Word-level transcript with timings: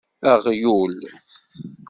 Aɣyul! 0.31 0.93